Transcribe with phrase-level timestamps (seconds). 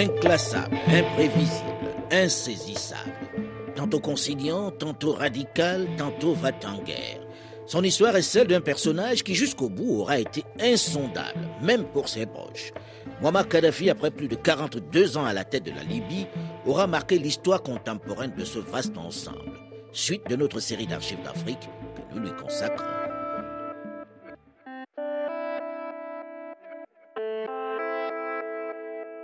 [0.00, 3.12] Inclassable, imprévisible, insaisissable.
[3.76, 7.20] Tantôt conciliant, tantôt radical, tantôt va en guerre.
[7.66, 12.24] Son histoire est celle d'un personnage qui jusqu'au bout aura été insondable, même pour ses
[12.24, 12.72] proches.
[13.20, 16.26] Muammar Kadhafi, après plus de 42 ans à la tête de la Libye,
[16.64, 19.60] aura marqué l'histoire contemporaine de ce vaste ensemble,
[19.92, 22.99] suite de notre série d'archives d'Afrique que nous lui consacrons.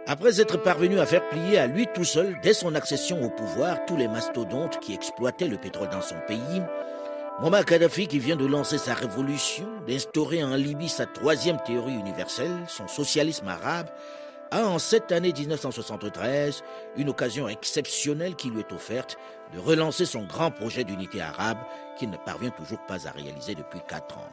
[0.09, 3.85] Après être parvenu à faire plier à lui tout seul, dès son accession au pouvoir,
[3.87, 6.63] tous les mastodontes qui exploitaient le pétrole dans son pays,
[7.41, 12.57] Muammar Kadhafi, qui vient de lancer sa révolution, d'instaurer en Libye sa troisième théorie universelle,
[12.69, 13.89] son socialisme arabe,
[14.53, 16.63] a en cette année 1973
[16.97, 19.19] une occasion exceptionnelle qui lui est offerte
[19.53, 21.59] de relancer son grand projet d'unité arabe
[21.99, 24.31] qu'il ne parvient toujours pas à réaliser depuis quatre ans.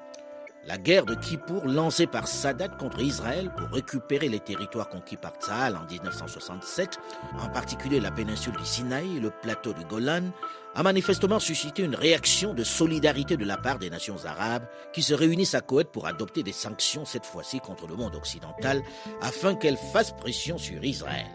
[0.66, 5.34] La guerre de Kippour, lancée par Sadat contre Israël pour récupérer les territoires conquis par
[5.34, 7.00] Tsahal en 1967,
[7.38, 10.32] en particulier la péninsule du Sinaï et le plateau du Golan,
[10.74, 15.14] a manifestement suscité une réaction de solidarité de la part des nations arabes qui se
[15.14, 18.82] réunissent à Koweït pour adopter des sanctions cette fois-ci contre le monde occidental
[19.22, 21.28] afin qu'elles fassent pression sur Israël.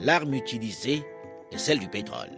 [0.00, 1.04] L'arme utilisée
[1.52, 2.30] est celle du pétrole.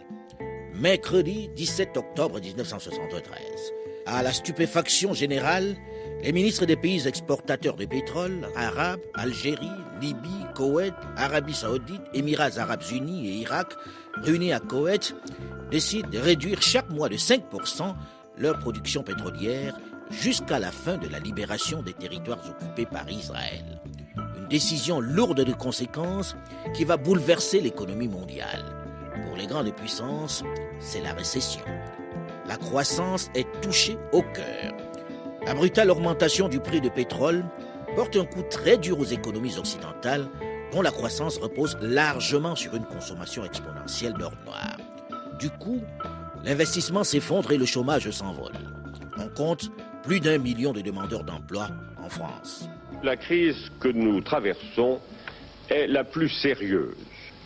[0.75, 3.41] Mercredi 17 octobre 1973,
[4.07, 5.77] à la stupéfaction générale,
[6.23, 12.83] les ministres des pays exportateurs de pétrole, arabes, Algérie, Libye, Koweït, Arabie saoudite, Émirats arabes
[12.93, 13.75] unis et Irak,
[14.23, 15.15] réunis à Koweït,
[15.71, 17.95] décident de réduire chaque mois de 5%
[18.37, 19.79] leur production pétrolière
[20.11, 23.81] jusqu'à la fin de la libération des territoires occupés par Israël.
[24.37, 26.37] Une décision lourde de conséquences
[26.75, 28.65] qui va bouleverser l'économie mondiale.
[29.27, 30.43] Pour les grandes puissances,
[30.81, 31.63] c'est la récession.
[32.47, 34.90] La croissance est touchée au cœur.
[35.47, 37.45] La brutale augmentation du prix du pétrole
[37.97, 40.29] porte un coup très dur aux économies occidentales
[40.73, 44.77] dont la croissance repose largement sur une consommation exponentielle d'or noir.
[45.39, 45.81] Du coup,
[46.45, 48.53] l'investissement s'effondre et le chômage s'envole.
[49.17, 49.71] On compte
[50.03, 51.69] plus d'un million de demandeurs d'emploi
[51.99, 52.69] en France.
[53.03, 55.01] La crise que nous traversons
[55.71, 56.95] est la plus sérieuse,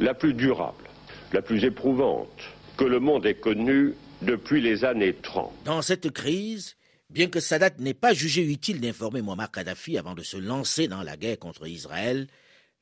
[0.01, 0.85] la plus durable,
[1.33, 2.43] la plus éprouvante
[2.77, 5.53] que le monde ait connue depuis les années 30.
[5.65, 6.77] Dans cette crise,
[7.15, 11.05] Bien que Sadat n'ait pas jugé utile d'informer Muammar Kadhafi avant de se lancer dans
[11.05, 12.27] la guerre contre Israël,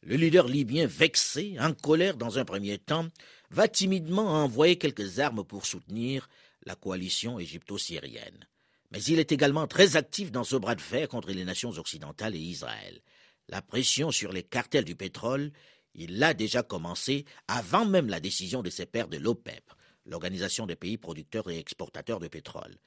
[0.01, 3.07] le leader libyen, vexé, en colère dans un premier temps,
[3.51, 6.31] va timidement envoyer quelques armes pour soutenir
[6.65, 8.49] la coalition égypto-syrienne.
[8.91, 12.35] Mais il est également très actif dans ce bras de fer contre les nations occidentales
[12.35, 13.03] et Israël.
[13.51, 15.53] La pression sur les cartels du pétrole,
[15.95, 19.71] il l'a déjà commencé avant même la décision de ses pairs de l'OPEP,
[20.07, 22.79] l'Organisation des pays producteurs et exportateurs de pétrole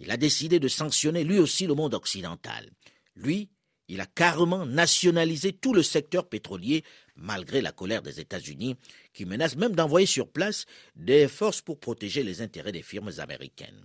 [0.00, 2.70] il a décidé de sanctionner lui aussi le monde occidental.
[3.14, 3.50] Lui,
[3.88, 6.84] il a carrément nationalisé tout le secteur pétrolier,
[7.16, 8.76] malgré la colère des États-Unis,
[9.12, 10.64] qui menacent même d'envoyer sur place
[10.96, 13.84] des forces pour protéger les intérêts des firmes américaines.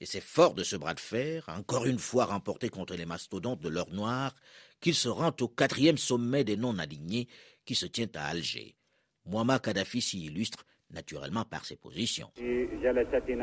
[0.00, 3.60] Et c'est fort de ce bras de fer, encore une fois remporté contre les mastodontes
[3.60, 4.34] de l'or noir,
[4.80, 7.28] qu'il se rend au quatrième sommet des non-alignés
[7.64, 8.74] qui se tient à Alger.
[9.24, 12.30] Muammar Kadhafi s'y illustre naturellement par ses positions.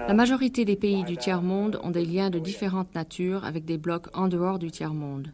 [0.07, 4.07] La majorité des pays du tiers-monde ont des liens de différentes natures avec des blocs
[4.15, 5.33] en dehors du tiers-monde.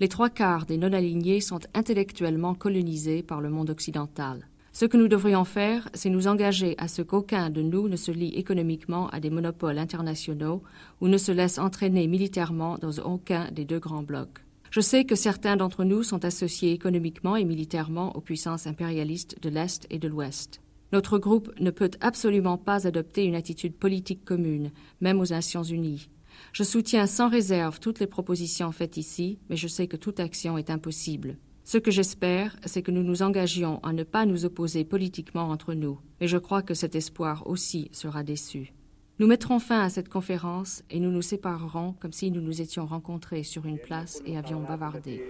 [0.00, 4.48] Les trois quarts des non-alignés sont intellectuellement colonisés par le monde occidental.
[4.72, 8.12] Ce que nous devrions faire, c'est nous engager à ce qu'aucun de nous ne se
[8.12, 10.62] lie économiquement à des monopoles internationaux
[11.00, 14.44] ou ne se laisse entraîner militairement dans aucun des deux grands blocs.
[14.70, 19.50] Je sais que certains d'entre nous sont associés économiquement et militairement aux puissances impérialistes de
[19.50, 20.60] l'Est et de l'Ouest.
[20.92, 24.70] Notre groupe ne peut absolument pas adopter une attitude politique commune,
[25.00, 26.08] même aux Nations Unies.
[26.52, 30.58] Je soutiens sans réserve toutes les propositions faites ici, mais je sais que toute action
[30.58, 31.36] est impossible.
[31.62, 35.74] Ce que j'espère, c'est que nous nous engagions à ne pas nous opposer politiquement entre
[35.74, 38.72] nous, et je crois que cet espoir aussi sera déçu.
[39.20, 42.86] Nous mettrons fin à cette conférence et nous nous séparerons comme si nous nous étions
[42.86, 45.22] rencontrés sur une place et avions bavardé.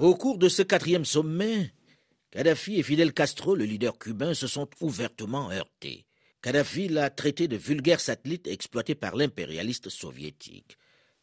[0.00, 1.70] Au cours de ce quatrième sommet,
[2.32, 6.06] Kadhafi et Fidel Castro, le leader cubain, se sont ouvertement heurtés.
[6.40, 10.78] Kadhafi l'a traité de vulgaire satellite exploité par l'impérialiste soviétique.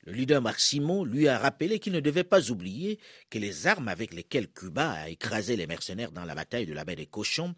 [0.06, 3.00] Le leader Maximo lui a rappelé qu'il ne devait pas oublier
[3.32, 6.86] que les armes avec lesquelles Cuba a écrasé les mercenaires dans la bataille de la
[6.86, 7.56] baie des Cochons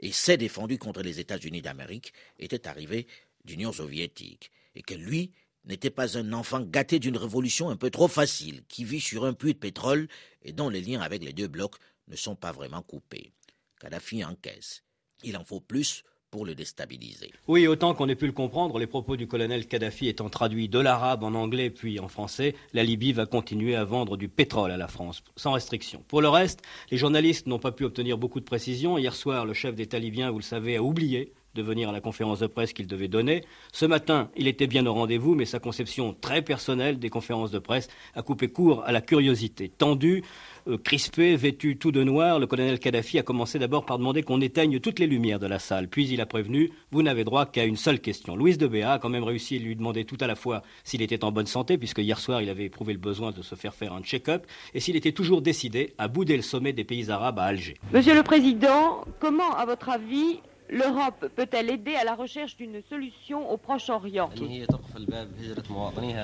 [0.00, 3.06] et s'est défendu contre les États-Unis d'Amérique étaient arrivées
[3.44, 5.30] d'Union soviétique et que lui
[5.66, 9.34] n'était pas un enfant gâté d'une révolution un peu trop facile qui vit sur un
[9.34, 10.08] puits de pétrole
[10.42, 11.76] et dont les liens avec les deux blocs
[12.08, 13.32] ne sont pas vraiment coupés.
[13.80, 14.82] Kadhafi encaisse.
[15.22, 17.32] Il en faut plus pour le déstabiliser.
[17.46, 20.80] Oui, autant qu'on ait pu le comprendre, les propos du colonel Kadhafi étant traduits de
[20.80, 24.76] l'arabe en anglais puis en français, la Libye va continuer à vendre du pétrole à
[24.76, 26.02] la France, sans restriction.
[26.08, 28.98] Pour le reste, les journalistes n'ont pas pu obtenir beaucoup de précisions.
[28.98, 32.00] Hier soir, le chef d'État libyen, vous le savez, a oublié de venir à la
[32.00, 33.44] conférence de presse qu'il devait donner.
[33.72, 37.58] Ce matin, il était bien au rendez-vous, mais sa conception très personnelle des conférences de
[37.58, 39.68] presse a coupé court à la curiosité.
[39.68, 40.22] Tendu,
[40.66, 44.40] euh, crispé, vêtu tout de noir, le colonel Kadhafi a commencé d'abord par demander qu'on
[44.40, 45.88] éteigne toutes les lumières de la salle.
[45.88, 48.34] Puis il a prévenu, vous n'avez droit qu'à une seule question.
[48.34, 51.02] Louise de Béa a quand même réussi à lui demander tout à la fois s'il
[51.02, 53.74] était en bonne santé, puisque hier soir il avait éprouvé le besoin de se faire
[53.74, 57.38] faire un check-up, et s'il était toujours décidé à bouder le sommet des pays arabes
[57.38, 57.76] à Alger.
[57.92, 60.40] Monsieur le Président, comment, à votre avis,
[60.70, 64.30] L'Europe peut-elle aider à la recherche d'une solution au Proche-Orient?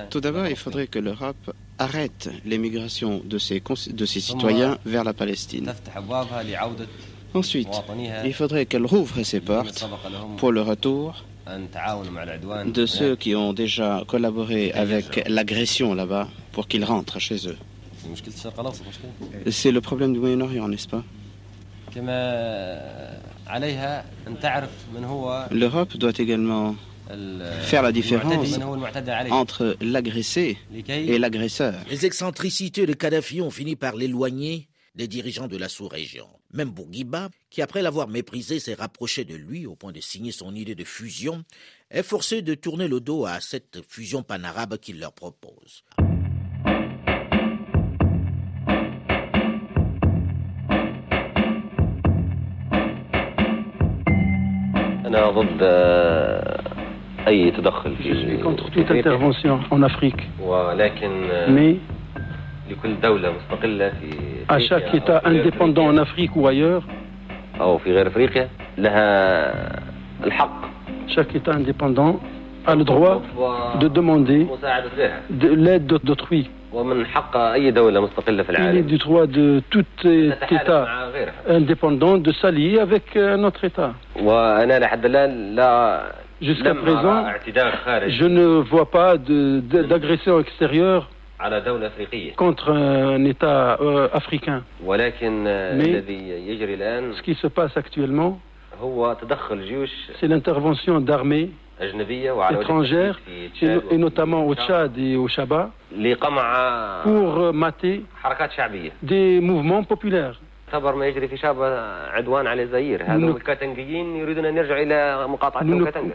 [0.09, 3.61] Tout d'abord, il faudrait que l'Europe arrête l'émigration de ses,
[3.91, 5.71] de ses citoyens vers la Palestine.
[7.33, 7.69] Ensuite,
[8.25, 9.87] il faudrait qu'elle rouvre ses portes
[10.37, 11.23] pour le retour
[12.65, 17.57] de ceux qui ont déjà collaboré avec l'agression là-bas pour qu'ils rentrent chez eux.
[19.49, 21.03] C'est le problème du Moyen-Orient, n'est-ce pas?
[25.51, 26.75] L'Europe doit également
[27.61, 28.57] faire la différence
[29.29, 30.57] entre l'agressé
[30.87, 31.75] et l'agresseur.
[31.89, 36.27] Les excentricités de Kadhafi ont fini par l'éloigner des dirigeants de la sous-région.
[36.53, 40.53] Même Bourguiba, qui après l'avoir méprisé s'est rapproché de lui au point de signer son
[40.53, 41.43] idée de fusion,
[41.89, 45.83] est forcé de tourner le dos à cette fusion panarabe qu'il leur propose.
[58.03, 60.29] Je suis contre toute intervention en Afrique.
[61.49, 61.77] Mais
[64.47, 66.83] à chaque État indépendant en Afrique ou ailleurs,
[71.07, 72.19] chaque État indépendant
[72.65, 73.21] a le droit
[73.79, 74.47] de demander
[75.29, 76.49] de l'aide d'autrui.
[78.71, 80.87] Il est du droit de tout État.
[81.47, 83.93] indépendant de s'allier avec un autre État.
[86.41, 87.25] Jusqu'à présent,
[88.07, 91.09] je ne vois pas d'agression extérieure
[92.35, 94.63] contre un État euh, africain.
[94.83, 96.03] Mais
[97.17, 98.39] ce qui se passe actuellement,
[100.19, 101.51] c'est l'intervention d'armées
[102.51, 105.71] étrangères, et notamment au Tchad et au Chaba,
[107.03, 108.03] pour mater
[109.01, 110.39] des mouvements populaires.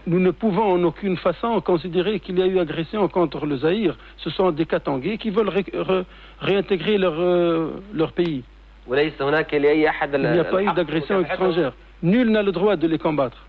[0.06, 3.96] Nous ne, pouvons en aucune façon considérer qu'il y a eu agression contre le Zaïre.
[4.16, 5.50] Ce sont des Katangais qui veulent
[6.40, 8.44] réintégrer leur, euh, leur pays.
[8.88, 11.72] Il n'y a pas eu d'agression étrangère.
[12.02, 13.45] Nul n'a le droit de les combattre.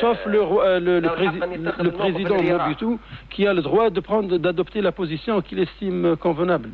[0.00, 2.98] Sauf le, euh, le, le, président Mobutu
[3.30, 6.70] qui a le droit de prendre, d'adopter la position qu'il estime convenable.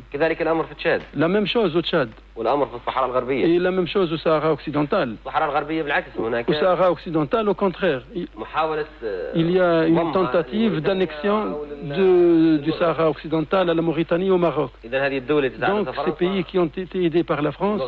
[1.15, 2.09] La même chose au Tchad.
[2.39, 5.17] Et la même chose au Sahara occidental.
[5.25, 13.73] Au Sahara occidental, au contraire, il y a une tentative d'annexion du Sahara occidental à
[13.73, 14.71] la Mauritanie au Maroc.
[14.83, 17.81] Donc ces pays qui ont été aidés par la France,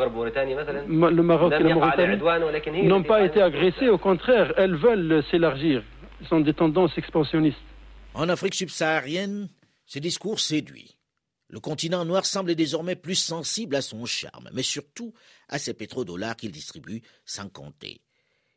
[0.88, 5.82] le Maroc et la Mauritanie, n'ont pas été agressés, au contraire, elles veulent s'élargir.
[6.22, 7.58] Ce sont des tendances expansionnistes.
[8.14, 9.48] En Afrique subsaharienne,
[9.86, 10.98] ce discours séduit.
[11.52, 15.14] Le continent noir semble désormais plus sensible à son charme, mais surtout
[15.50, 18.00] à ses pétrodollars qu'il distribue sans compter.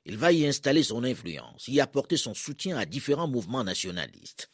[0.05, 4.49] Il va y installer son influence, y apporter son soutien à différents mouvements nationalistes.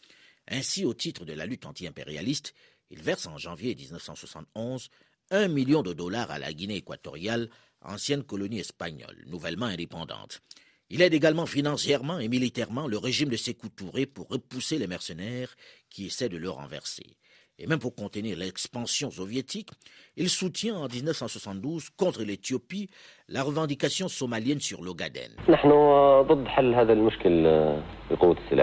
[0.49, 2.55] Ainsi, au titre de la lutte anti-impérialiste,
[2.91, 4.89] il verse en janvier 1971
[5.33, 7.51] un million de dollars à la Guinée équatoriale,
[7.83, 10.41] ancienne colonie espagnole, nouvellement indépendante.
[10.89, 15.55] Il aide également financièrement et militairement le régime de Sékou Touré pour repousser les mercenaires
[15.91, 17.19] qui essaient de le renverser
[17.61, 19.69] et même pour contenir l'expansion soviétique,
[20.17, 22.89] il soutient en 1972 contre l'Éthiopie
[23.29, 25.31] la revendication somalienne sur l'Ogaden.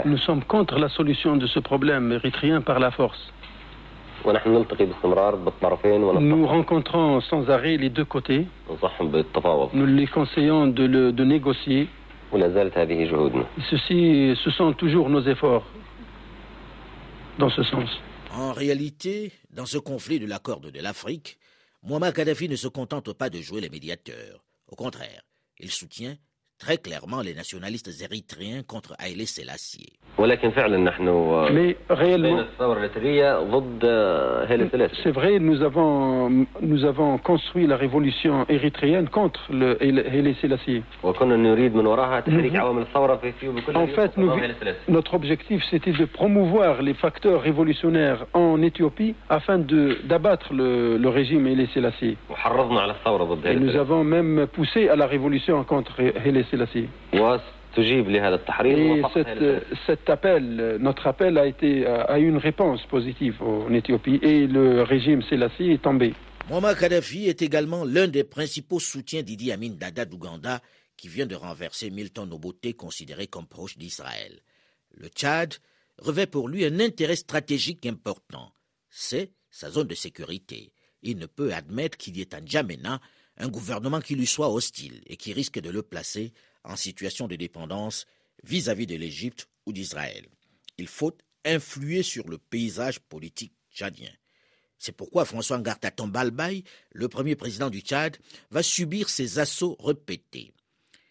[0.06, 3.20] Nous sommes contre la solution de ce problème érythréen par la force.
[6.20, 8.48] Nous rencontrons sans arrêt les deux côtés.
[9.74, 11.88] Nous les conseillons de, de négocier.
[13.70, 15.64] Ceci, ce sont toujours nos efforts.
[17.38, 17.90] dans ce sens.
[18.32, 21.40] En réalité, dans ce conflit de la corde de l'Afrique,
[21.84, 24.44] Muammar Kadhafi ne se contente pas de jouer les médiateurs.
[24.68, 25.24] Au contraire,
[25.60, 26.18] il soutient
[26.60, 29.94] très clairement les nationalistes érythréens contre Haïlé Selassie.
[30.20, 32.44] Mais réellement,
[35.04, 40.82] c'est vrai, nous avons, nous avons construit la révolution érythréenne contre le Haïlé Selassie.
[41.04, 41.14] En
[43.88, 44.12] fait,
[44.88, 51.46] notre objectif, c'était de promouvoir les facteurs révolutionnaires en Éthiopie afin d'abattre le, le, régime
[51.46, 52.18] Haïlé Selassie.
[53.46, 56.88] Et nous avons même poussé à la révolution contre Haïlé Selassie.
[57.14, 57.20] Et
[59.86, 64.82] cet appel, notre appel a, été, a eu une réponse positive en Éthiopie et le
[64.82, 66.14] régime Selassie est tombé.
[66.50, 70.62] Muammar Kadhafi est également l'un des principaux soutiens d'Idi Amin Dada d'Ouganda
[70.96, 74.40] qui vient de renverser Milton Obote considéré comme proche d'Israël.
[74.96, 75.56] Le Tchad
[76.00, 78.52] revêt pour lui un intérêt stratégique important.
[78.90, 80.72] C'est sa zone de sécurité.
[81.04, 83.00] Il ne peut admettre qu'il y ait en Djamena
[83.38, 87.36] un gouvernement qui lui soit hostile et qui risque de le placer en situation de
[87.36, 88.06] dépendance
[88.44, 90.28] vis-à-vis de l'Égypte ou d'Israël.
[90.78, 91.16] Il faut
[91.46, 94.12] influer sur le paysage politique tchadien.
[94.78, 98.18] C'est pourquoi François Ngarta Tombalbaye, le premier président du Tchad,
[98.52, 100.54] va subir ces assauts répétés.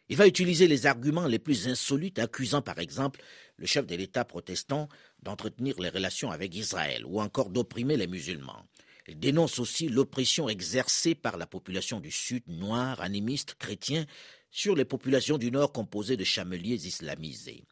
[0.09, 3.21] Il va utiliser les arguments les plus insolites, accusant par exemple
[3.57, 4.89] le chef de l'État protestant
[5.21, 8.65] d'entretenir les relations avec Israël ou encore d'opprimer les musulmans.
[9.09, 14.07] Il dénonce aussi l'oppression exercée par la population du Sud, noire, animiste, chrétien,
[14.51, 17.65] sur les populations du Nord composées de chameliers islamisés.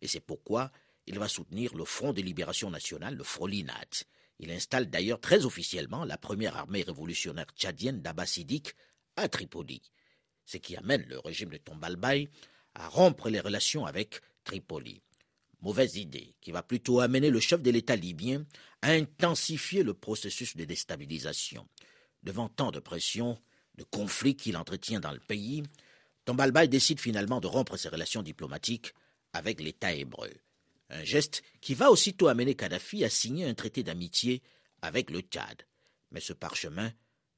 [0.00, 0.72] Et c'est pourquoi
[1.06, 4.04] il va soutenir le Front de libération nationale, le Frolinat.
[4.38, 8.74] Il installe d'ailleurs très officiellement la première armée révolutionnaire tchadienne d'Abbasidique
[9.16, 9.82] à Tripoli,
[10.46, 12.28] ce qui amène le régime de Tombalbaye
[12.74, 15.02] à rompre les relations avec Tripoli.
[15.62, 18.46] Mauvaise idée qui va plutôt amener le chef de l'État libyen
[18.82, 21.68] à intensifier le processus de déstabilisation.
[22.22, 23.38] Devant tant de pression,
[23.76, 25.62] de conflits qu'il entretient dans le pays,
[26.24, 28.94] Tombalbaye décide finalement de rompre ses relations diplomatiques
[29.32, 30.30] avec l'État hébreu.
[30.88, 34.42] Un geste qui va aussitôt amener Kadhafi à signer un traité d'amitié
[34.82, 35.66] avec le Tchad.
[36.10, 36.92] Mais ce parchemin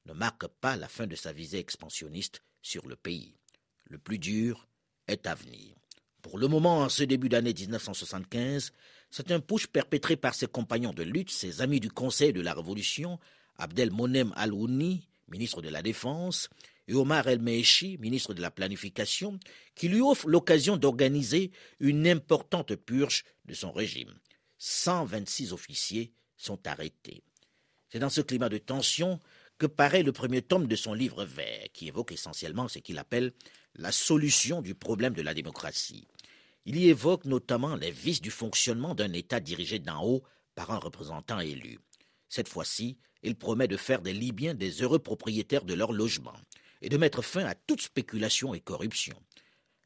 [0.05, 3.37] ne marque pas la fin de sa visée expansionniste sur le pays.
[3.85, 4.67] Le plus dur
[5.07, 5.75] est à venir.
[6.23, 8.71] Pour le moment, en ce début d'année 1975,
[9.11, 12.53] c'est un push perpétré par ses compagnons de lutte, ses amis du Conseil de la
[12.53, 13.19] Révolution,
[13.57, 16.49] Abdel Monem Al-Ouni, ministre de la Défense,
[16.87, 19.37] et Omar El-Meeshi, ministre de la Planification,
[19.75, 21.51] qui lui offre l'occasion d'organiser
[21.81, 24.13] une importante purge de son régime.
[24.59, 27.21] 126 officiers sont arrêtés.
[27.89, 29.19] C'est dans ce climat de tension
[29.57, 33.33] que paraît le premier tome de son livre vert, qui évoque essentiellement ce qu'il appelle
[33.75, 36.07] la solution du problème de la démocratie.
[36.65, 40.23] Il y évoque notamment les vices du fonctionnement d'un État dirigé d'en haut
[40.55, 41.79] par un représentant élu.
[42.29, 46.39] Cette fois-ci, il promet de faire des Libyens des heureux propriétaires de leur logement
[46.81, 49.15] et de mettre fin à toute spéculation et corruption.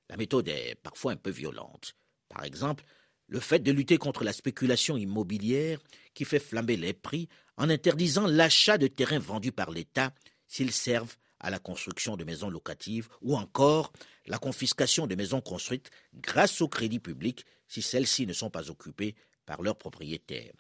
[0.10, 1.96] La méthode est parfois un peu violente.
[2.29, 2.86] Par exemple,
[3.27, 5.79] le fait de lutter contre la spéculation immobilière
[6.13, 10.13] qui fait flamber les prix en interdisant l'achat de terrains vendus par l'État
[10.48, 11.17] s'ils servent
[11.48, 13.92] à la construction de maisons locatives ou encore
[14.25, 19.16] la confiscation de maisons construites grâce au crédit public si celles-ci ne sont pas occupées
[19.46, 20.54] par leurs propriétaires.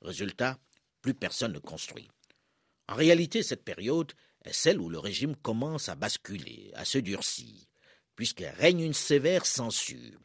[0.00, 0.58] Résultat,
[1.02, 2.08] plus personne ne construit.
[2.88, 4.12] En réalité, cette période
[4.50, 7.66] celle où le régime commence à basculer, à se durcir,
[8.14, 10.18] puisque règne une sévère censure.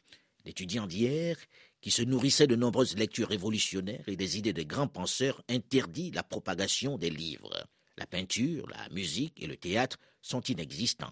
[0.44, 1.36] L'étudiant d'hier,
[1.80, 6.22] qui se nourrissait de nombreuses lectures révolutionnaires et des idées de grands penseurs, interdit la
[6.22, 7.66] propagation des livres.
[7.96, 11.10] La peinture, la musique et le théâtre sont inexistants.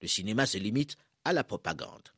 [0.00, 2.08] Le cinéma se limite à la propagande.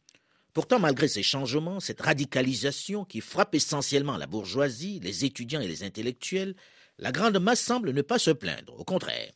[0.53, 5.85] Pourtant, malgré ces changements, cette radicalisation qui frappe essentiellement la bourgeoisie, les étudiants et les
[5.85, 6.57] intellectuels,
[6.99, 8.79] la grande masse semble ne pas se plaindre.
[8.79, 9.33] Au contraire,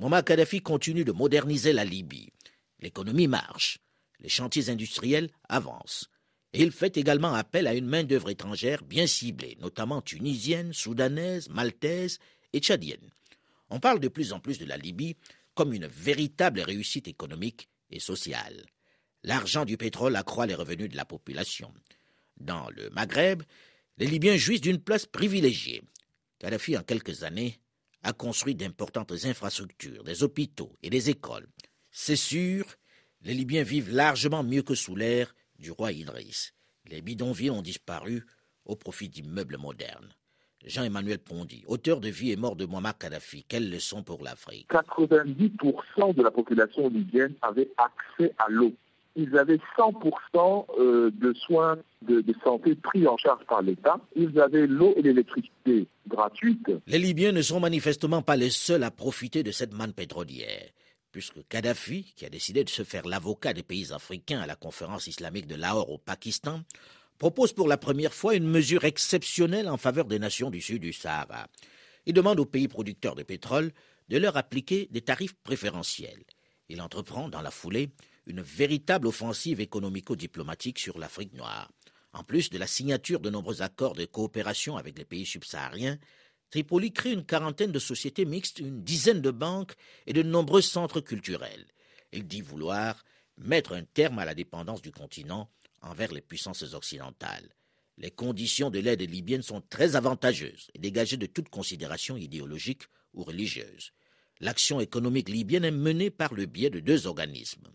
[0.00, 2.32] Muammar Kadhafi continue de moderniser la Libye.
[2.80, 3.78] L'économie marche,
[4.20, 6.08] les chantiers industriels avancent.
[6.52, 12.18] Il fait également appel à une main-d'œuvre étrangère bien ciblée, notamment tunisienne, soudanaise, maltaise
[12.52, 13.12] et tchadienne.
[13.70, 15.16] On parle de plus en plus de la Libye
[15.54, 18.64] comme une véritable réussite économique et sociale.
[19.24, 21.72] L'argent du pétrole accroît les revenus de la population.
[22.36, 23.42] Dans le Maghreb,
[23.98, 25.82] les Libyens jouissent d'une place privilégiée.
[26.38, 27.58] Kadhafi, en quelques années,
[28.02, 31.48] a construit d'importantes infrastructures, des hôpitaux et des écoles.
[31.90, 32.64] C'est sûr,
[33.22, 36.54] les Libyens vivent largement mieux que sous l'ère du roi Idriss.
[36.86, 38.24] Les bidonvilles ont disparu
[38.64, 40.14] au profit d'immeubles modernes.
[40.66, 44.68] Jean-Emmanuel Pondy, auteur de Vie et mort de Muammar Kadhafi, quelle leçon pour l'Afrique?
[44.70, 48.72] 90% de la population libyenne avait accès à l'eau.
[49.16, 53.98] ils avaient 100% euh, de soins de, santé pris en charge par l'État.
[54.14, 56.70] Ils avaient l'eau et l'électricité gratuites.
[56.86, 60.70] Les Libyens ne sont manifestement pas les seuls à profiter de cette manne pétrolière
[61.10, 65.06] puisque Kadhafi, qui a décidé de se faire l'avocat des pays africains à la conférence
[65.06, 66.60] islamique de Lahore au Pakistan,
[67.18, 70.92] propose pour la première fois une mesure exceptionnelle en faveur des nations du sud du
[70.92, 71.48] Sahara.
[72.06, 73.72] Il demande aux pays producteurs de pétrole
[74.08, 76.24] de leur appliquer des tarifs préférentiels.
[76.68, 77.90] Il entreprend dans la foulée
[78.26, 81.70] une véritable offensive économico-diplomatique sur l'Afrique noire.
[82.12, 85.98] En plus de la signature de nombreux accords de coopération avec les pays subsahariens,
[86.50, 89.74] Tripoli crée une quarantaine de sociétés mixtes, une dizaine de banques
[90.06, 91.66] et de nombreux centres culturels.
[92.12, 93.04] Il dit vouloir
[93.36, 95.50] mettre un terme à la dépendance du continent
[95.82, 97.48] envers les puissances occidentales.
[97.96, 102.82] Les conditions de l'aide libyenne sont très avantageuses et dégagées de toute considération idéologique
[103.12, 103.92] ou religieuse.
[104.40, 107.68] L'action économique libyenne est menée par le biais de deux organismes.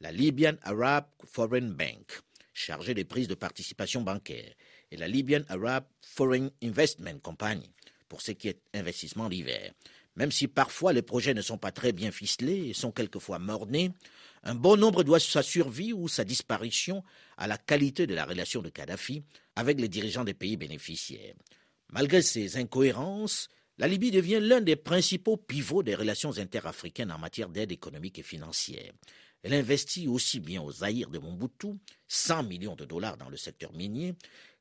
[0.00, 2.20] La Libyan Arab Foreign Bank,
[2.52, 4.52] chargée des prises de participation bancaire,
[4.90, 7.70] et la Libyan Arab Foreign Investment Company,
[8.08, 9.72] pour ce qui est investissement d'hiver.
[10.16, 13.90] Même si parfois les projets ne sont pas très bien ficelés et sont quelquefois mornés,
[14.44, 17.02] un bon nombre doit sa survie ou sa disparition
[17.36, 19.24] à la qualité de la relation de Kadhafi
[19.56, 21.34] avec les dirigeants des pays bénéficiaires.
[21.90, 27.48] Malgré ces incohérences, la Libye devient l'un des principaux pivots des relations interafricaines en matière
[27.48, 28.92] d'aide économique et financière.
[29.42, 31.74] Elle investit aussi bien au Zaïre de Mobutu,
[32.08, 34.14] 100 millions de dollars dans le secteur minier,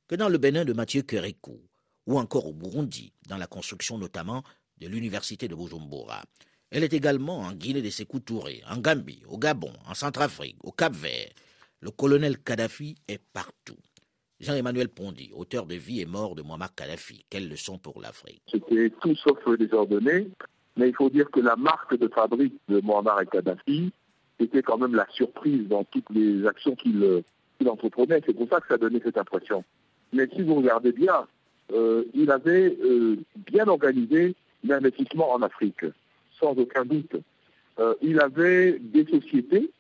[0.08, 1.62] que dans le Bénin de Mathieu Kérékou,
[2.06, 4.44] ou encore au Burundi, dans la construction notamment
[4.78, 6.24] de l'université de Bujumbura.
[6.72, 10.72] Elle est également en Guinée de Sékou Touré, en Gambie, au Gabon, en Centrafrique, au
[10.72, 11.30] Cap-Vert.
[11.82, 13.78] Le colonel Kadhafi est partout.
[14.40, 18.42] Jean-Emmanuel Pondy, auteur de Vie et mort de Muammar Kadhafi, quelle leçon pour l'Afrique?
[18.52, 20.30] C'était tout sauf désordonné,
[20.76, 23.92] mais il faut dire que la marque de fabrique de Muammar et Kadhafi
[24.40, 27.24] était quand même la surprise dans toutes les actions qu'il
[27.68, 28.22] entreprenait.
[28.26, 29.64] C'est pour ça que ça donnait cette impression.
[30.12, 31.28] Mais si vous regardez bien,
[31.72, 33.18] euh, il avait euh,
[33.52, 35.86] bien organisé l'investissement en Afrique,
[36.40, 37.16] sans aucun doute.
[37.80, 39.72] Euh, il avait des sociétés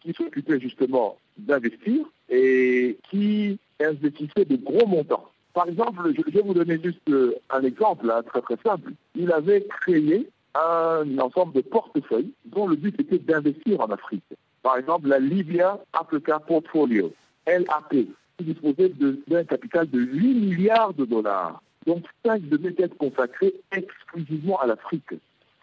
[0.00, 5.28] qui s'occupaient justement d'investir et qui investissaient de gros montants.
[5.54, 7.10] Par exemple, je vais vous donner juste
[7.50, 8.92] un exemple hein, très très simple.
[9.14, 14.24] Il avait créé un ensemble de portefeuilles dont le but était d'investir en Afrique.
[14.62, 17.12] Par exemple, la Libya Africa Portfolio,
[17.46, 18.06] LAP,
[18.40, 18.92] disposait
[19.28, 21.62] d'un capital de 8 milliards de dollars.
[21.86, 25.14] Donc 5 devaient être consacrés exclusivement à l'Afrique.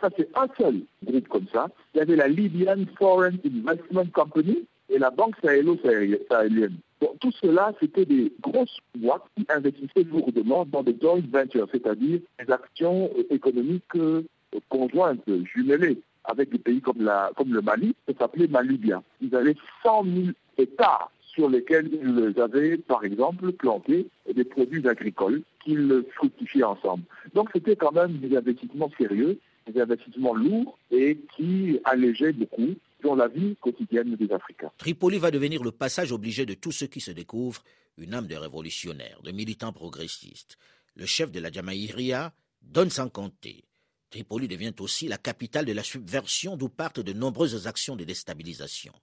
[0.01, 1.67] Ça, c'est un seul groupe comme ça.
[1.93, 6.77] Il y avait la Libyan Foreign Investment Company et la Banque sahélo-sahélienne.
[7.19, 12.51] tout cela, c'était des grosses boîtes qui investissaient lourdement dans des joint ventures, c'est-à-dire des
[12.51, 14.23] actions économiques euh,
[14.69, 15.21] conjointes,
[15.53, 19.01] jumelées, avec des pays comme, comme le Mali, ça s'appelait Malibia.
[19.21, 20.27] Ils avaient 100 000
[20.57, 27.03] États sur lesquels ils avaient, par exemple, planté des produits agricoles qu'ils fructifiaient ensemble.
[27.33, 29.39] Donc c'était quand même des investissements sérieux,
[29.71, 34.71] des investissements lourds et qui allégeaient beaucoup dans la vie quotidienne des Africains.
[34.77, 37.63] Tripoli va devenir le passage obligé de tous ceux qui se découvrent
[37.97, 40.57] une âme de révolutionnaire, de militants progressistes.
[40.95, 43.63] Le chef de la Jamaïria donne sans compter.
[44.09, 48.93] Tripoli devient aussi la capitale de la subversion d'où partent de nombreuses actions de déstabilisation.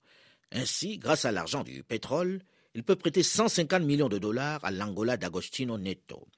[0.53, 2.43] Ainsi, grâce à l'argent du pétrole,
[2.75, 6.29] il peut prêter 150 millions de dollars à l'Angola d'Agostino Neto,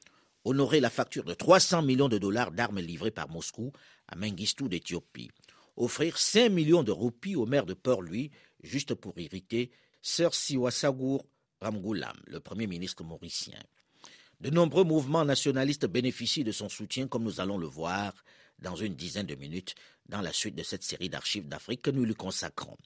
[0.45, 3.73] honorer la facture de 300 millions de dollars d'armes livrées par Moscou
[4.07, 5.31] à Mengistu d'Éthiopie,
[5.77, 8.31] offrir 5 millions de roupies au maire de Port-Louis,
[8.63, 11.27] juste pour irriter Sir Siwasagur
[11.61, 13.59] Ramgoulam, le premier ministre mauricien.
[14.41, 18.13] De nombreux mouvements nationalistes bénéficient de son soutien, comme nous allons le voir
[18.61, 19.75] dans une dizaine de minutes
[20.09, 22.77] dans la suite de cette série d'archives d'Afrique que nous lui consacrons.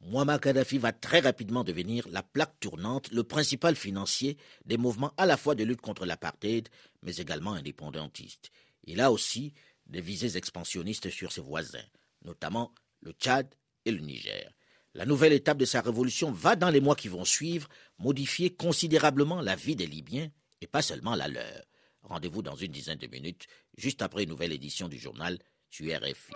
[0.00, 5.26] Muammar Kadhafi va très rapidement devenir la plaque tournante, le principal financier des mouvements à
[5.26, 6.68] la fois de lutte contre l'apartheid,
[7.02, 8.50] mais également indépendantistes.
[8.84, 9.52] Il a aussi
[9.86, 11.84] des visées expansionnistes sur ses voisins,
[12.24, 13.52] notamment le Tchad
[13.84, 14.52] et le Niger.
[14.94, 19.40] La nouvelle étape de sa révolution va, dans les mois qui vont suivre, modifier considérablement
[19.40, 20.28] la vie des Libyens
[20.60, 21.62] et pas seulement la leur.
[22.02, 25.38] Rendez-vous dans une dizaine de minutes, juste après une nouvelle édition du journal
[25.70, 26.32] sur RFI.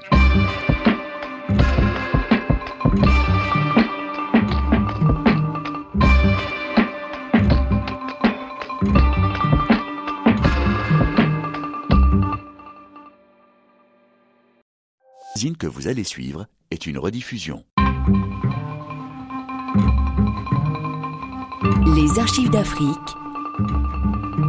[15.59, 17.65] Que vous allez suivre est une rediffusion.
[21.97, 22.99] Les archives d'Afrique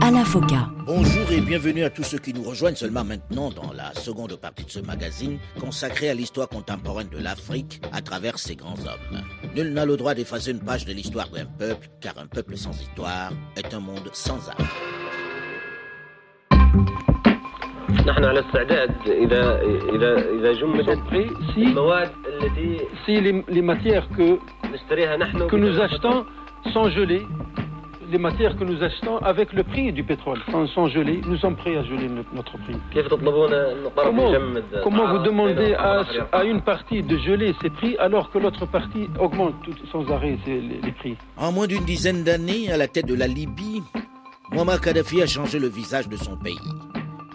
[0.01, 0.69] Alain Foka.
[0.85, 4.65] Bonjour et bienvenue à tous ceux qui nous rejoignent seulement maintenant dans la seconde partie
[4.65, 9.23] de ce magazine consacré à l'histoire contemporaine de l'Afrique à travers ses grands hommes.
[9.55, 12.79] Nul n'a le droit d'effacer une page de l'histoire d'un peuple, car un peuple sans
[12.79, 14.67] histoire est un monde sans âme.
[23.05, 24.39] Si les matières que
[25.47, 26.25] que nous achetons
[26.73, 27.25] sont gelées
[28.13, 30.39] les matières que nous achetons avec le prix du pétrole
[30.73, 31.19] sont, gelées.
[31.25, 32.75] Nous sommes prêts à geler notre prix.
[34.83, 39.55] Comment, vous demandez à, une partie de geler ses prix alors que l'autre partie augmente
[39.91, 41.17] sans arrêt les, prix?
[41.37, 43.81] En moins d'une dizaine d'années, à la tête de la Libye,
[44.51, 46.59] Muammar Kadhafi a changé le visage de son pays.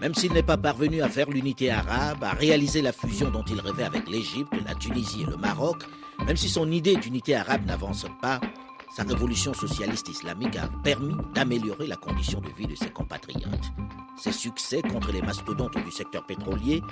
[0.00, 3.60] Même s'il n'est pas parvenu à faire l'unité arabe, à réaliser la fusion dont il
[3.60, 5.82] rêvait avec l'Égypte, la Tunisie et le Maroc,
[6.24, 8.40] même si son idée d'unité arabe n'avance pas,
[8.94, 13.72] sa révolution socialiste islamique a permis d'améliorer la condition de vie de ses compatriotes.
[14.16, 16.82] Ses succès contre les mastodontes du secteur pétrolier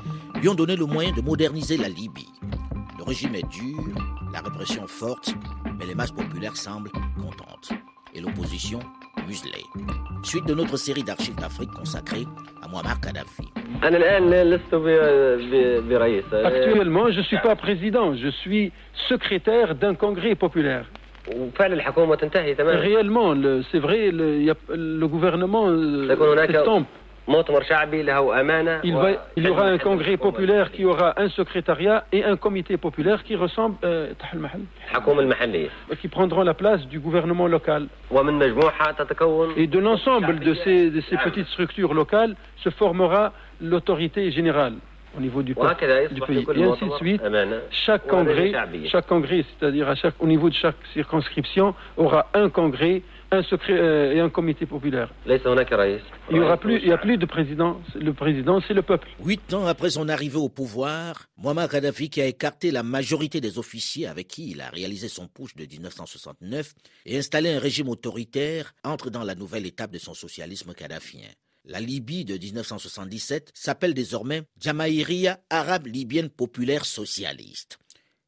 [0.40, 2.28] lui ont donné le moyen de moderniser la Libye.
[2.98, 3.78] Le régime est dur,
[4.32, 5.34] la répression forte,
[5.78, 7.72] mais les masses populaires semblent contentes.
[8.14, 8.80] Et l'opposition
[9.26, 9.64] muselée.
[10.22, 12.26] Suite de notre série d'archives d'Afrique consacrée
[12.70, 13.42] Muammar Kadhafi.
[16.44, 18.72] Actuellement, je ne suis pas président, je suis
[19.08, 20.86] secrétaire d'un congrès populaire.
[22.80, 23.34] Réellement,
[23.72, 25.66] c'est vrai, le, le gouvernement
[26.58, 26.86] s'estompe.
[28.84, 28.96] Il,
[29.36, 33.34] il, y aura un congrès populaire qui aura un secrétariat et un comité populaire qui
[33.34, 34.12] ressemble euh,
[36.00, 37.88] qui prendront la place du gouvernement local.
[39.56, 44.74] Et de l'ensemble de ces, de ces petites structures locales se formera l'autorité générale
[45.16, 46.44] au niveau du, du pays.
[46.56, 47.22] Et ainsi de suite,
[47.70, 48.52] chaque congrès,
[48.86, 54.14] chaque congrès, c'est-à-dire chaque, au niveau de chaque circonscription, aura un congrès, un secret euh,
[54.14, 55.12] et un comité populaire.
[55.26, 55.32] Il
[56.32, 57.80] n'y aura plus, il y a plus de président.
[57.94, 59.08] Le président, c'est le peuple.
[59.24, 63.58] Huit ans après son arrivée au pouvoir, Muammar Kadhafi, qui a écarté la majorité des
[63.58, 66.74] officiers avec qui il a réalisé son push de 1969
[67.06, 71.28] et installé un régime autoritaire, entre dans la nouvelle étape de son socialisme kadhafien.
[71.64, 77.78] La Libye de 1977 s'appelle désormais Jamaïria Arabe Libyenne Populaire Socialiste.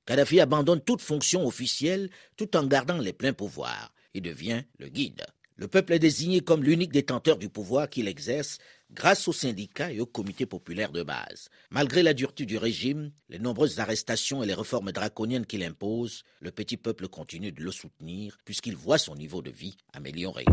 [0.07, 3.93] Kadhafi abandonne toute fonction officielle tout en gardant les pleins pouvoirs.
[4.21, 5.25] Devient le guide.
[5.57, 8.59] Le peuple est désigné comme l'unique détenteur du pouvoir qu'il exerce
[8.93, 11.51] grâce aux syndicats et aux comités populaires de base.
[11.71, 16.53] Malgré la dureté du régime, les nombreuses arrestations et les réformes draconiennes qu'il impose, le
[16.53, 20.45] petit peuple continue de le soutenir puisqu'il voit son niveau de vie amélioré.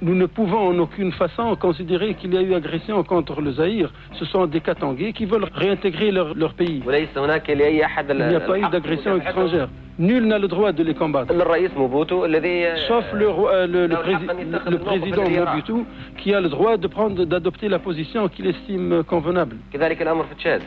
[0.00, 3.92] Nous, ne pouvons en aucune façon considérer qu'il y a eu agression contre le Zaïre.
[4.14, 6.82] Ce sont des Katangais qui veulent réintégrer leur, leur pays.
[6.84, 9.68] Il n'y a pas eu d'agression étrangère.
[9.98, 11.34] Nul n'a le droit de les combattre.
[11.34, 15.84] Sauf le, euh, le, le, président Mobutu
[16.16, 19.56] qui a le droit de prendre, d'adopter la position qu'il estime convenable.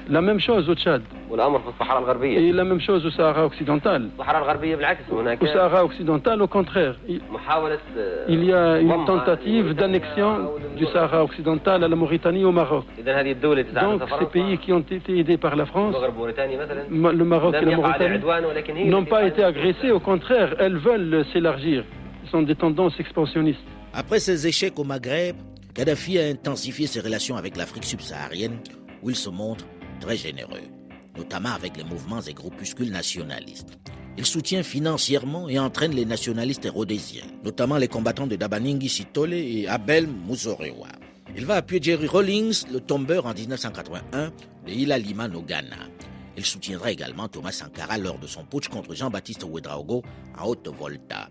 [0.09, 1.01] La même chose au Tchad.
[2.23, 4.09] Et la même chose au Sahara occidental.
[4.19, 6.95] Au Sahara occidental, au contraire.
[7.07, 12.85] Il y a une tentative d'annexion du Sahara occidental à la Mauritanie et au Maroc.
[13.03, 15.95] Donc ces pays qui ont été aidés par la France,
[16.91, 18.19] le Maroc et la Mauritanie,
[18.89, 21.83] n'ont pas été agressées, au contraire, elles veulent s'élargir.
[22.25, 23.59] Ce sont des tendances expansionnistes.
[23.93, 25.35] Après ses échecs au Maghreb,
[25.73, 28.59] Kadhafi a intensifié ses relations avec l'Afrique subsaharienne,
[29.01, 29.65] où il se montre
[29.99, 30.63] très généreux,
[31.17, 33.77] notamment avec les mouvements et groupuscules nationalistes.
[34.17, 39.67] Il soutient financièrement et entraîne les nationalistes rhodésiens, notamment les combattants de Dabaningi Sitole et
[39.67, 40.87] Abel Muzorewa.
[41.35, 44.31] Il va appuyer Jerry Rawlings, le tombeur en 1981
[44.65, 45.27] de Ila Lima
[46.37, 50.03] Il soutiendra également Thomas Sankara lors de son putsch contre Jean-Baptiste Ouedraogo
[50.37, 51.29] à Haute-Volta.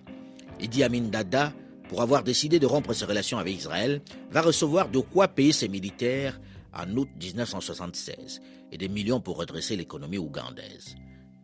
[0.60, 1.52] Idi Amin Dada,
[1.88, 5.68] pour avoir décidé de rompre ses relations avec Israël, va recevoir de quoi payer ses
[5.68, 6.40] militaires
[6.72, 8.40] en août 1976
[8.72, 10.96] et des millions pour redresser l'économie ougandaise.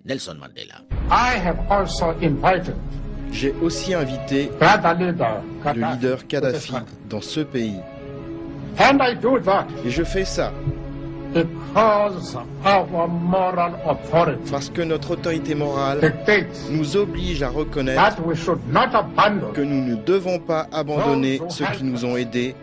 [0.05, 0.83] Nelson Mandela.
[3.33, 6.73] J'ai aussi invité le leader Kadhafi
[7.09, 7.79] dans ce pays.
[9.85, 10.53] Et je fais ça
[14.51, 16.13] parce que notre autorité morale
[16.71, 18.17] nous oblige à reconnaître
[19.53, 22.55] que nous ne devons pas abandonner ceux qui nous ont aidés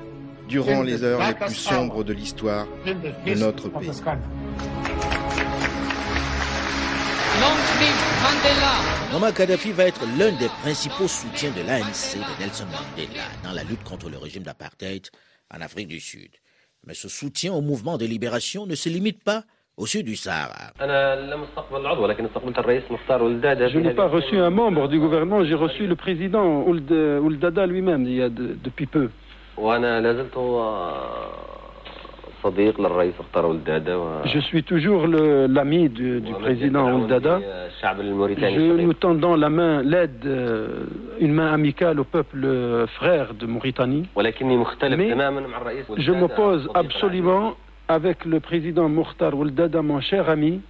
[0.49, 3.91] durant les heures les plus sombres de l'histoire de notre pays.
[9.11, 13.63] Muammar Kadhafi va être l'un des principaux soutiens de l'ANC de Nelson Mandela dans la
[13.63, 15.07] lutte contre le régime d'apartheid
[15.53, 16.31] en Afrique du Sud.
[16.87, 19.43] Mais ce soutien au mouvement de libération ne se limite pas
[19.75, 20.71] au sud du Sahara.
[20.79, 20.85] Je
[23.79, 28.15] n'ai pas reçu un membre du gouvernement, j'ai reçu le président Ould Dada lui-même il
[28.15, 29.09] y a depuis peu.
[34.25, 37.39] Je suis toujours l'ami du, président Ouldada.
[37.81, 40.85] Je nous tendons la main, l'aide, euh,
[41.19, 44.07] une main amicale au peuple euh, frère de Mauritanie.
[44.15, 45.13] Mais
[45.97, 47.55] je m'oppose absolument
[47.87, 50.61] avec le président Mokhtar Ouldada, mon cher ami,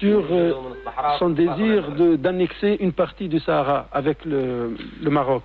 [0.00, 0.52] sur euh,
[1.18, 5.44] son désir d'annexer une partie du Sahara avec le Maroc.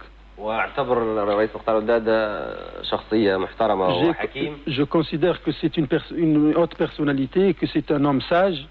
[4.67, 8.67] Je considère que c'est une, une haute personnalité, que c'est un homme sage.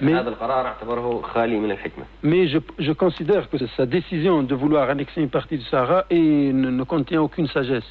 [0.00, 0.14] Mais,
[2.22, 6.20] mais je, je, considère que sa décision de vouloir annexer une partie du Sahara et
[6.20, 7.82] ne, ne contient aucune sagesse.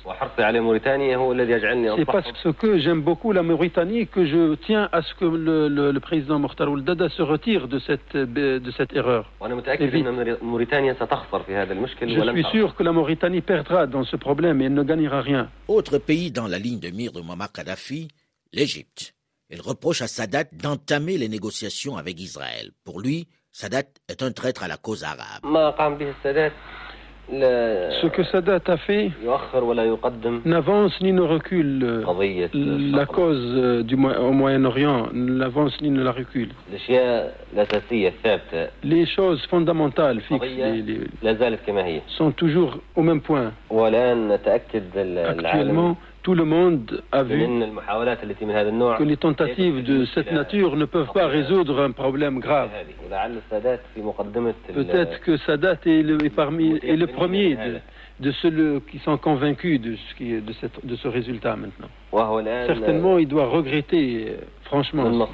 [1.98, 5.92] C'est parce que j'aime beaucoup la Mauritanie que je tiens à ce que le, le,
[5.92, 9.30] le président Mokhtar Dada se retire de cette, de cette erreur.
[9.42, 9.92] Je
[12.32, 15.50] suis sûr que la Mauritanie perdra dans ce problème et elle ne gagnera rien.
[15.68, 18.08] Autre pays dans la ligne de mire de Muammar Kadhafi,
[18.54, 19.14] l'Égypte.
[19.54, 22.72] Il reproche à Sadat d'entamer les négociations avec Israël.
[22.86, 25.44] Pour lui, Sadat est un traître à la cause arabe.
[27.30, 29.12] Ce que Sadat a fait
[30.46, 32.04] n'avance ni ne recule.
[32.94, 36.50] La cause du, au Moyen-Orient n'avance ni ne la recule.
[38.84, 40.46] Les choses fondamentales fixes
[42.18, 43.54] sont toujours au même point.
[45.30, 51.28] Actuellement, tout le monde a vu que les tentatives de cette nature ne peuvent pas
[51.28, 52.70] résoudre un problème grave.
[54.74, 57.58] Peut-être que Sadat est le, parmi, est le premier
[58.20, 61.90] de, ceux qui sont convaincus de ce, qui, de, cette, de ce résultat maintenant.
[62.12, 65.28] Certainement, il doit regretter, franchement.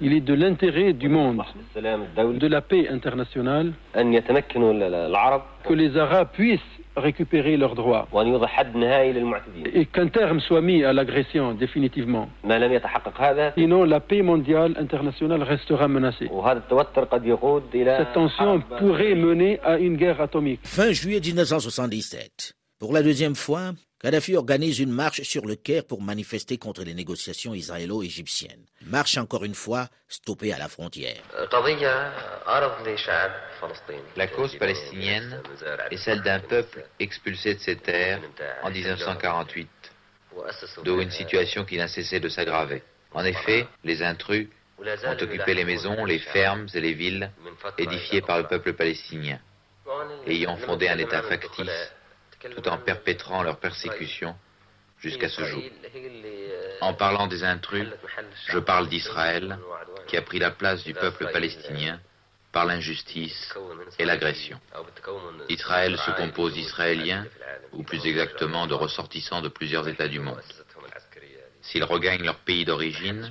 [0.00, 1.42] Il est de l'intérêt du monde,
[1.74, 6.60] de la paix internationale, que les Arabes puissent
[6.96, 8.08] récupérer leurs droits
[9.74, 12.28] et qu'un terme soit mis à l'agression définitivement.
[13.56, 16.28] Sinon, la paix mondiale internationale restera menacée.
[16.28, 20.60] Cette tension pourrait mener à une guerre atomique.
[20.64, 26.00] Fin juillet 1977, pour la deuxième fois, Kadhafi organise une marche sur le Caire pour
[26.00, 28.64] manifester contre les négociations israélo-égyptiennes.
[28.82, 31.20] Marche encore une fois stoppée à la frontière.
[34.16, 35.42] La cause palestinienne
[35.90, 38.20] est celle d'un peuple expulsé de ses terres
[38.62, 39.68] en 1948,
[40.84, 42.84] d'où une situation qui n'a cessé de s'aggraver.
[43.14, 44.46] En effet, les intrus
[44.78, 47.32] ont occupé les maisons, les fermes et les villes
[47.78, 49.40] édifiées par le peuple palestinien,
[50.46, 51.90] ont fondé un État factice
[52.54, 54.34] tout en perpétrant leur persécution
[55.00, 55.62] jusqu'à ce jour.
[56.80, 57.88] En parlant des intrus,
[58.46, 59.58] je parle d'Israël,
[60.06, 62.00] qui a pris la place du peuple palestinien
[62.52, 63.54] par l'injustice
[63.98, 64.60] et l'agression.
[65.48, 67.26] Israël se compose d'Israéliens,
[67.72, 70.42] ou plus exactement de ressortissants de plusieurs États du monde.
[71.62, 73.30] S'ils regagnent leur pays d'origine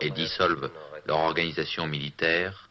[0.00, 0.70] et dissolvent
[1.06, 2.68] leur organisation militaire,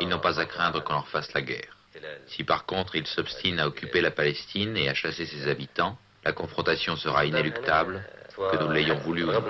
[0.00, 1.79] ils n'ont pas à craindre qu'on leur fasse la guerre.
[2.26, 6.32] Si par contre il s'obstine à occuper la Palestine et à chasser ses habitants, la
[6.32, 8.04] confrontation sera inéluctable,
[8.36, 9.42] que nous l'ayons voulu ou non.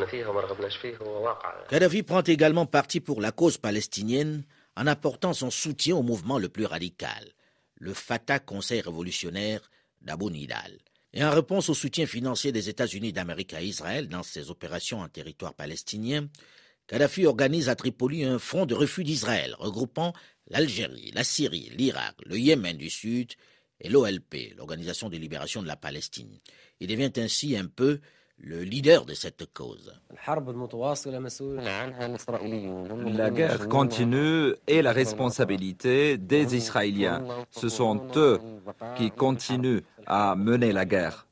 [1.69, 4.45] Kadhafi prend également parti pour la cause palestinienne
[4.77, 7.25] en apportant son soutien au mouvement le plus radical,
[7.77, 10.79] le Fatah Conseil révolutionnaire d'Abu Nidal.
[11.13, 15.09] Et en réponse au soutien financier des États-Unis d'Amérique à Israël dans ses opérations en
[15.09, 16.29] territoire palestinien,
[16.87, 20.13] Kadhafi organise à Tripoli un front de refus d'Israël regroupant
[20.51, 23.33] l'Algérie, la Syrie, l'Irak, le Yémen du Sud
[23.81, 26.39] et l'OLP, l'Organisation de libération de la Palestine.
[26.81, 28.01] Il devient ainsi un peu
[28.43, 29.93] le leader de cette cause.
[33.07, 37.23] La guerre continue est la responsabilité des Israéliens.
[37.51, 38.41] Ce sont eux
[38.97, 41.27] qui continuent à mener la guerre.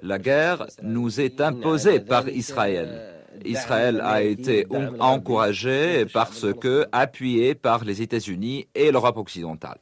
[0.00, 3.21] La guerre nous est imposée par Israël.
[3.44, 4.66] Israël a été
[5.00, 9.78] encouragé parce que appuyé par les États-Unis et l'Europe occidentale.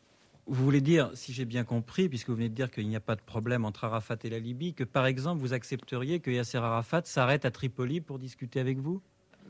[0.46, 3.00] Vous voulez dire, si j'ai bien compris, puisque vous venez de dire qu'il n'y a
[3.00, 6.58] pas de problème entre Arafat et la Libye, que par exemple vous accepteriez que Yasser
[6.58, 9.00] Arafat s'arrête à Tripoli pour discuter avec vous?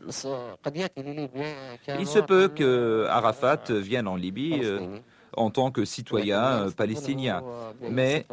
[0.07, 4.99] Il se peut que Arafat vienne en Libye euh,
[5.37, 7.43] en tant que citoyen euh, palestinien,
[7.91, 8.27] mais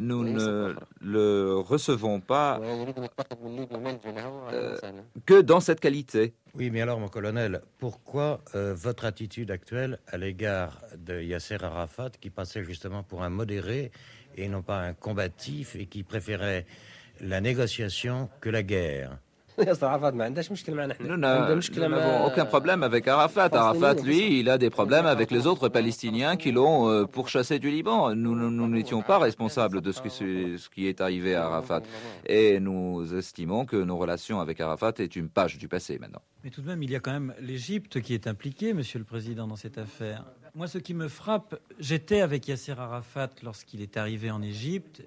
[0.00, 2.60] nous ne le recevons pas
[4.52, 4.76] euh,
[5.24, 6.34] que dans cette qualité.
[6.54, 12.10] Oui, mais alors, mon colonel, pourquoi euh, votre attitude actuelle à l'égard de Yasser Arafat,
[12.20, 13.90] qui passait justement pour un modéré
[14.36, 16.66] et non pas un combatif et qui préférait
[17.20, 19.18] la négociation que la guerre?
[21.00, 23.48] Nous n'avons aucun problème avec Arafat.
[23.52, 27.70] Arafat, lui, il a des problèmes avec les autres Palestiniens qui l'ont euh, pourchassé du
[27.70, 28.14] Liban.
[28.14, 31.82] Nous n'étions pas responsables de ce qui, est arrivé à Arafat.
[32.26, 36.22] Et nous estimons que nos relations avec Arafat est une page du passé maintenant.
[36.44, 39.04] Mais tout de même, il y a quand même l'Égypte qui est impliquée, Monsieur le
[39.04, 40.24] Président, dans cette affaire.
[40.54, 45.02] Moi, ce qui me frappe, j'étais avec Yasser Arafat lorsqu'il est arrivé en Égypte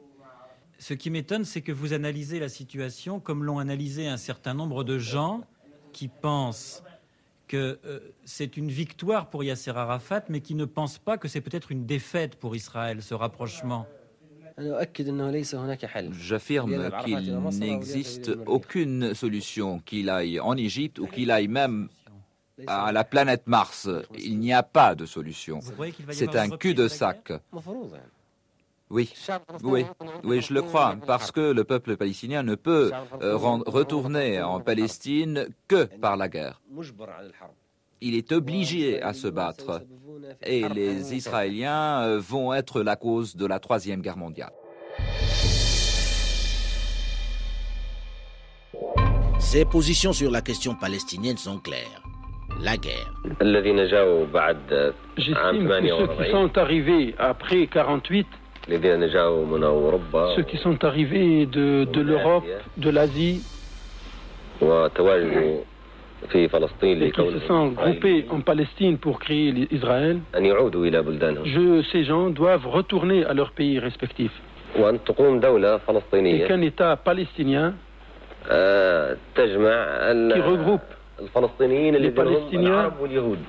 [0.79, 4.83] ce qui m'étonne, c'est que vous analysez la situation comme l'ont analysé un certain nombre
[4.83, 5.41] de gens
[5.91, 6.83] qui pensent
[7.47, 11.41] que euh, c'est une victoire pour Yasser Arafat, mais qui ne pensent pas que c'est
[11.41, 13.87] peut-être une défaite pour Israël, ce rapprochement.
[16.11, 21.89] J'affirme qu'il n'existe aucune solution, qu'il aille en Égypte ou qu'il aille même
[22.67, 23.89] à la planète Mars.
[24.17, 25.59] Il n'y a pas de solution.
[26.11, 27.33] C'est un cul-de-sac.
[28.91, 29.13] Oui,
[29.63, 29.85] oui,
[30.23, 35.47] oui, je le crois, parce que le peuple palestinien ne peut euh, retourner en Palestine
[35.67, 36.59] que par la guerre.
[38.01, 39.83] Il est obligé à se battre
[40.41, 44.53] et les Israéliens euh, vont être la cause de la Troisième Guerre mondiale.
[49.39, 52.03] Ses positions sur la question palestinienne sont claires.
[52.61, 53.13] La guerre.
[55.17, 58.27] J'estime que ceux qui sont arrivés après 48
[60.35, 62.45] ceux qui sont arrivés de, de l'Europe,
[62.77, 63.41] de l'Asie,
[66.21, 73.23] et qui se sont groupés en Palestine pour créer Israël, je, ces gens doivent retourner
[73.25, 74.31] à leur pays respectif.
[74.75, 74.81] Et
[76.47, 77.73] qu'un État palestinien
[78.45, 80.81] qui regroupe
[81.21, 82.91] les Palestiniens,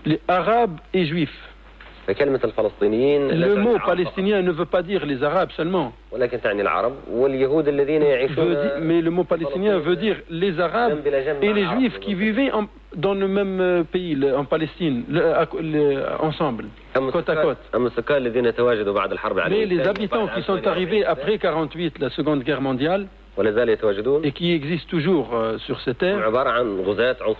[0.07, 1.50] les Arabes et Juifs.
[3.31, 5.93] Le mot palestinien ne veut pas dire les Arabes seulement.
[8.81, 10.99] mais le mot palestinien veut dire les Arabes
[11.43, 12.51] et les Juifs qui vivaient
[12.97, 15.05] dans le même euh, pays, en Palestine,
[16.21, 16.65] ensemble,
[17.13, 17.59] côte à côte.
[19.49, 23.07] Mais les habitants qui sont arrivés après 48, la Seconde Guerre mondiale,
[24.23, 26.19] et qui existent toujours euh, sur cette terre,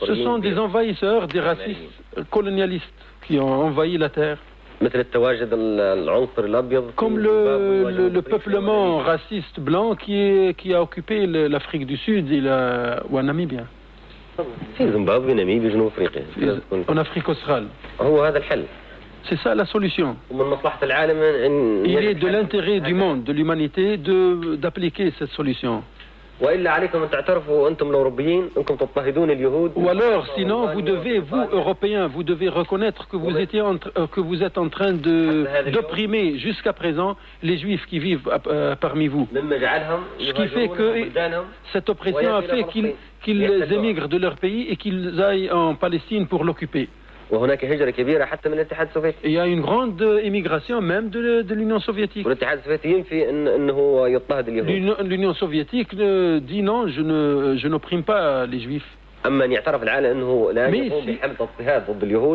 [0.07, 1.81] ce sont des envahisseurs, des racistes
[2.31, 2.85] colonialistes
[3.27, 4.39] qui ont envahi la terre.
[6.97, 13.03] Comme le, le, peuplement raciste blanc qui, qui a occupé l'Afrique du Sud et la,
[13.11, 13.59] ou en Namibie.
[16.89, 17.67] En Afrique australe.
[19.29, 20.17] C'est ça la solution.
[21.85, 25.83] Il est de l'intérêt du monde, de l'humanité, d'appliquer cette solution.
[29.77, 34.21] Ou alors, sinon, vous devez, vous, Européens, vous devez reconnaître que vous, étiez euh, que
[34.21, 39.29] vous êtes en train d'opprimer jusqu'à présent les Juifs qui vivent euh, parmi vous.
[40.19, 41.09] Ce qui fait que
[41.73, 42.65] cette oppression a fait
[43.23, 46.89] qu'ils émigrent de leur pays et qu'ils aillent en Palestine pour l'occuper.
[49.25, 52.27] Il y a une grande émigration même de, l'Union soviétique.
[55.05, 58.97] L'Union soviétique dit non, je n'opprime pas les juifs.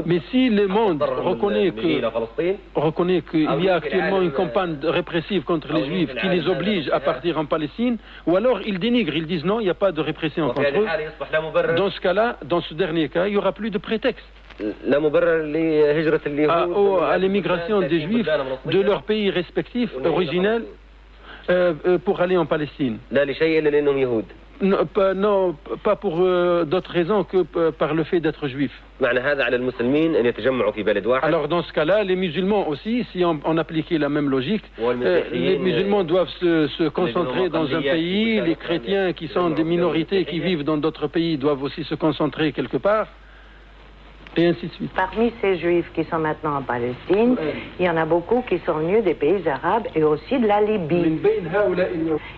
[0.05, 1.73] Mais si, le monde reconnaît
[2.75, 6.99] reconnaît qu'il y a actuellement une campagne répressive contre les juifs qui les oblige à
[6.99, 9.99] partir en Palestine, ou alors ils dénigrent, ils disent non, il n'y a pas de
[9.99, 10.86] répression contre eux.
[11.75, 14.23] Dans ce cas-là, dans ce dernier cas, il n'y aura plus de prétexte
[16.49, 18.27] à, l'émigration des Juifs
[18.65, 20.63] de leur pays respectif, originel,
[21.49, 22.97] euh, euh, pour aller en Palestine.
[24.61, 28.71] Non pas, non, pas pour euh, d'autres raisons que par le fait d'être juif.
[31.23, 34.63] Alors dans ce cas-là, les musulmans aussi, si on, on appliquait la même logique,
[35.31, 40.25] les musulmans doivent se, se concentrer dans un pays, les chrétiens qui sont des minorités
[40.25, 43.07] qui vivent dans d'autres pays doivent aussi se concentrer quelque part
[44.38, 44.91] et ainsi de suite.
[44.95, 47.36] Parmi ces juifs qui sont maintenant en Palestine,
[47.80, 50.62] il y en a beaucoup qui sont venus des pays arabes et aussi de la
[50.62, 51.19] Libye.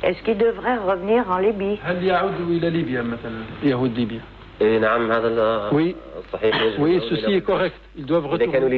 [0.03, 1.79] Est-ce qu'ils devraient revenir en Libye?
[5.71, 5.95] oui,
[6.79, 7.75] oui, ceci est correct.
[7.95, 8.71] Ils doivent retourner.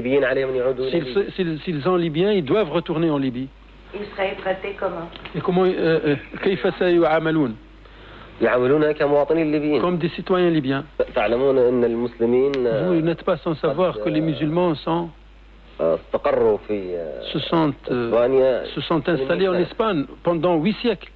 [1.63, 3.47] S'ils sont libyens, ils doivent retourner en Libye.
[3.93, 5.09] Ils seraient traités comment?
[5.35, 5.65] Et comment
[9.81, 10.83] comme des citoyens libyens.
[12.87, 15.09] Vous n'êtes pas sans savoir que les musulmans sont,
[15.79, 21.11] se, sont, se sont installés en Espagne pendant huit siècles.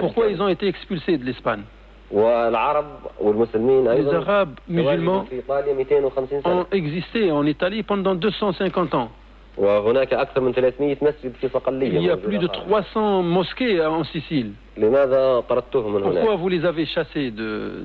[0.00, 1.62] Pourquoi ils ont été expulsés de l'Espagne
[2.10, 5.26] les Arabes musulmans
[6.44, 9.10] ont existé en Italie pendant 250 ans.
[11.98, 14.52] Il y a plus de 300 mosquées en Sicile.
[14.76, 17.84] Pourquoi vous les avez chassées de,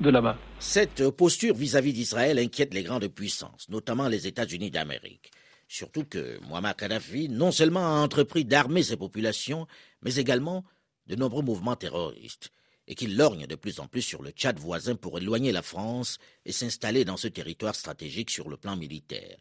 [0.00, 5.30] de là-bas Cette posture vis-à-vis d'Israël inquiète les grandes puissances, notamment les États-Unis d'Amérique.
[5.66, 9.66] Surtout que Muammar Kadhafi non seulement a entrepris d'armer ses populations,
[10.02, 10.64] mais également
[11.06, 12.50] de nombreux mouvements terroristes,
[12.86, 16.18] et qu'il lorgne de plus en plus sur le Tchad voisin pour éloigner la France
[16.44, 19.36] et s'installer dans ce territoire stratégique sur le plan militaire.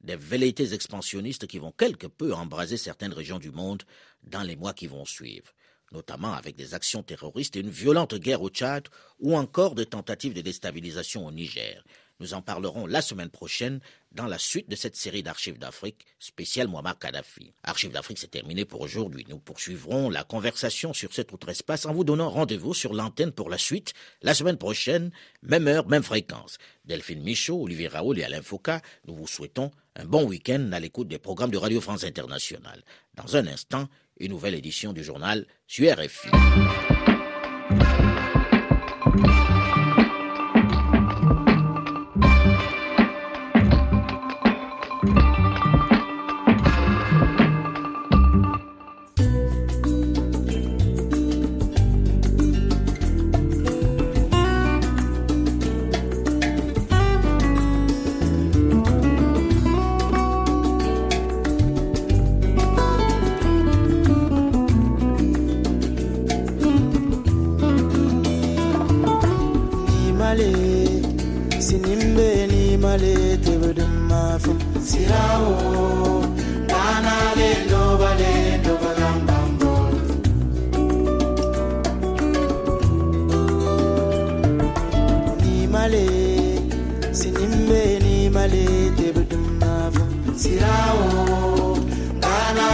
[0.00, 3.82] Des velléités expansionnistes qui vont quelque peu embraser certaines régions du monde
[4.22, 5.52] dans les mois qui vont suivre
[5.92, 8.88] notamment avec des actions terroristes et une violente guerre au Tchad
[9.18, 11.82] ou encore des tentatives de déstabilisation au Niger.
[12.20, 13.80] Nous en parlerons la semaine prochaine
[14.12, 17.54] dans la suite de cette série d'archives d'Afrique spéciale Muammar Kadhafi.
[17.62, 19.24] Archives d'Afrique, c'est terminé pour aujourd'hui.
[19.30, 23.48] Nous poursuivrons la conversation sur cet autre espace en vous donnant rendez-vous sur l'antenne pour
[23.48, 26.58] la suite la semaine prochaine, même heure, même fréquence.
[26.84, 29.70] Delphine Michaud, Olivier Raoul et Alain Foucault, nous vous souhaitons
[30.00, 32.82] un bon week-end à l'écoute des programmes de Radio France Internationale.
[33.14, 33.86] Dans un instant,
[34.18, 36.28] une nouvelle édition du journal sur RFI.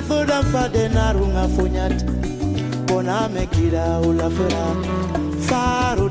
[0.00, 2.04] fura mfade narunga funyat
[2.86, 4.00] bona mekira
[5.48, 6.08] faru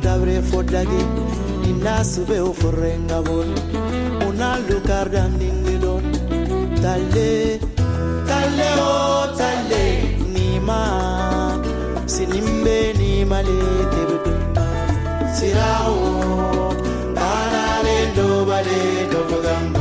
[0.50, 1.02] fodagi
[3.22, 3.50] bon.
[4.28, 4.58] Una
[6.82, 7.60] tale
[8.28, 8.92] tale o
[9.38, 9.84] tale
[10.34, 10.80] nima
[12.06, 13.60] sinimbe ni male
[13.92, 14.34] tebedo
[15.36, 15.96] sirao
[17.16, 18.46] barare do.
[18.46, 19.81] Bale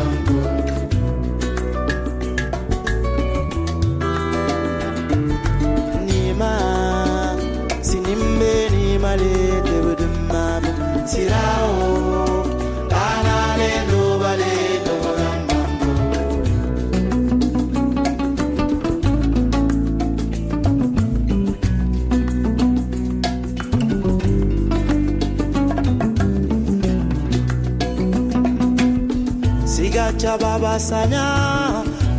[30.20, 31.24] chababasanya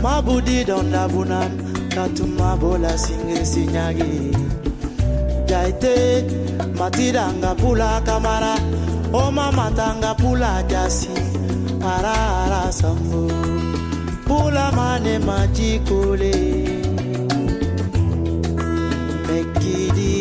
[0.02, 1.52] mabudi dondabunan
[1.94, 4.34] katumabola singesinyagi
[5.46, 6.26] jaite
[6.80, 8.58] matiranga pula kamara
[9.14, 11.14] oma matanga pula jasi
[11.94, 13.30] ara ara sambo
[14.26, 16.34] pula mane majikole
[19.30, 20.16] mekidi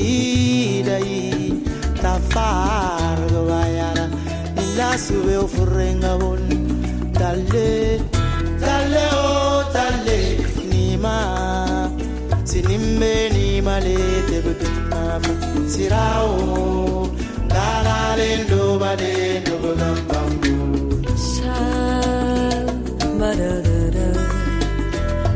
[0.88, 1.16] dai
[2.02, 4.06] tafargo bayara
[4.76, 6.49] la sube ofrenga bon
[7.20, 8.00] talé,
[8.64, 10.20] talé o oh, talé,
[10.70, 11.18] ni ma,
[12.50, 13.96] sinimbe ni male
[14.28, 15.02] te budumma,
[15.72, 17.10] sira o, oh,
[17.54, 19.14] dala lendo bade
[19.46, 20.56] no bambambu.
[21.32, 21.58] Sa,
[23.18, 24.08] ba da da da,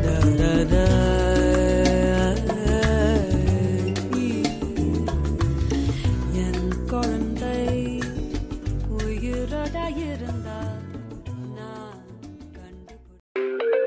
[0.05, 1.24] da da da.